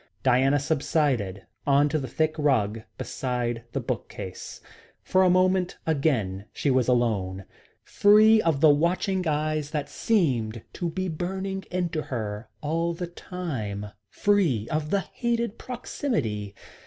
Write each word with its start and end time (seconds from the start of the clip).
Diana 0.23 0.57
subsided 0.57 1.45
on 1.67 1.87
to 1.89 1.99
the 1.99 2.07
thick 2.07 2.33
rug 2.39 2.81
beside 2.97 3.65
the 3.73 3.79
bookcase. 3.79 4.59
For 5.03 5.21
a 5.21 5.29
moment 5.29 5.77
again 5.85 6.45
she 6.51 6.71
was 6.71 6.87
alone, 6.87 7.45
free 7.83 8.41
of 8.41 8.61
the 8.61 8.71
watching 8.71 9.27
eyes 9.27 9.69
that 9.69 9.89
seemed 9.89 10.63
to 10.73 10.89
be 10.89 11.07
burning 11.07 11.65
into 11.69 12.01
her 12.01 12.49
all 12.61 12.95
the 12.95 13.05
time, 13.05 13.91
free 14.09 14.67
of 14.71 14.89
the 14.89 15.01
hated 15.01 15.59
proximity. 15.59 16.55